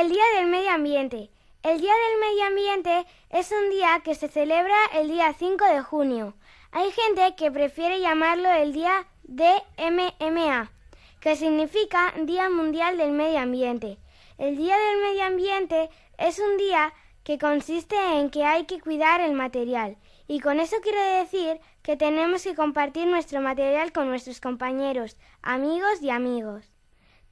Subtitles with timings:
[0.00, 1.30] El Día del Medio Ambiente.
[1.62, 5.82] El Día del Medio Ambiente es un día que se celebra el día 5 de
[5.82, 6.34] junio.
[6.72, 10.72] Hay gente que prefiere llamarlo el día DMMA,
[11.20, 13.98] que significa Día Mundial del Medio Ambiente.
[14.36, 16.92] El Día del Medio Ambiente es un día
[17.22, 21.96] que consiste en que hay que cuidar el material, y con eso quiero decir que
[21.96, 26.74] tenemos que compartir nuestro material con nuestros compañeros, amigos y amigos.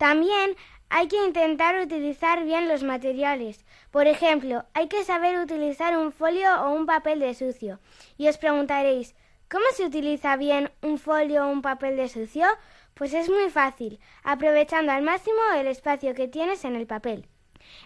[0.02, 0.56] También
[0.94, 3.64] hay que intentar utilizar bien los materiales.
[3.90, 7.80] Por ejemplo, hay que saber utilizar un folio o un papel de sucio.
[8.18, 9.14] Y os preguntaréis,
[9.50, 12.44] ¿cómo se utiliza bien un folio o un papel de sucio?
[12.92, 17.26] Pues es muy fácil, aprovechando al máximo el espacio que tienes en el papel.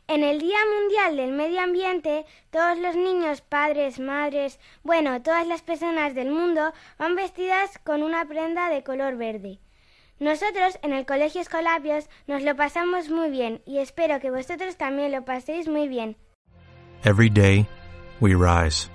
[0.08, 5.62] En el Día Mundial del Medio Ambiente, todos los niños, padres, madres, bueno, todas las
[5.62, 9.60] personas del mundo van vestidas con una prenda de color verde.
[10.18, 15.12] Nosotros en el Colegio Escolapios nos lo pasamos muy bien y espero que vosotros también
[15.12, 16.16] lo paséis muy bien.
[17.04, 17.68] Every day,
[18.18, 18.88] we rise,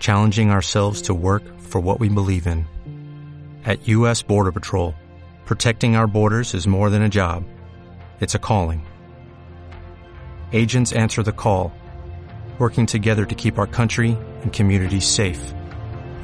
[0.00, 2.66] challenging ourselves to work for what we believe in.
[3.66, 4.22] At U.S.
[4.22, 4.94] Border Patrol,
[5.44, 7.44] protecting our borders is more than a job,
[8.20, 8.86] it's a calling.
[10.54, 11.70] Agents answer the call,
[12.58, 15.52] working together to keep our country and communities safe.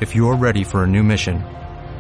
[0.01, 1.45] If you are ready for a new mission,